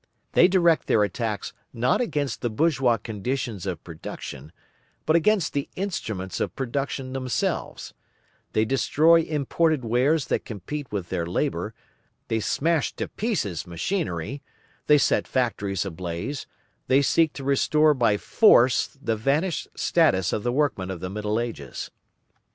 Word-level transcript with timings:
They 0.31 0.47
direct 0.47 0.87
their 0.87 1.03
attacks 1.03 1.53
not 1.73 2.01
against 2.01 2.41
the 2.41 2.49
bourgeois 2.49 2.97
conditions 2.97 3.67
of 3.67 3.83
production, 3.83 4.51
but 5.05 5.15
against 5.15 5.53
the 5.53 5.69
instruments 5.75 6.39
of 6.39 6.55
production 6.55 7.13
themselves; 7.13 7.93
they 8.53 8.65
destroy 8.65 9.21
imported 9.21 9.85
wares 9.85 10.25
that 10.29 10.43
compete 10.43 10.91
with 10.91 11.09
their 11.09 11.27
labour, 11.27 11.75
they 12.29 12.39
smash 12.39 12.93
to 12.95 13.09
pieces 13.09 13.67
machinery, 13.67 14.41
they 14.87 14.97
set 14.97 15.27
factories 15.27 15.85
ablaze, 15.85 16.47
they 16.87 17.03
seek 17.03 17.31
to 17.33 17.43
restore 17.43 17.93
by 17.93 18.17
force 18.17 18.87
the 18.99 19.15
vanished 19.15 19.67
status 19.75 20.33
of 20.33 20.41
the 20.41 20.51
workman 20.51 20.89
of 20.89 20.99
the 20.99 21.11
Middle 21.11 21.39
Ages. 21.39 21.91